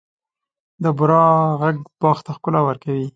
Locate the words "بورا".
0.97-1.23